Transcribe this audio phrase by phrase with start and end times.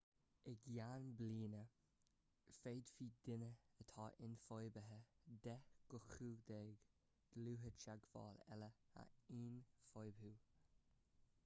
[0.51, 1.59] i gceann bliana
[2.59, 3.49] féadfaidh duine
[3.85, 4.85] atá ionfhabhtaithe
[5.45, 6.75] 10 go 15
[7.37, 8.71] dlúth-theagmháil eile
[9.05, 9.07] a
[9.41, 10.35] ionfhabhtú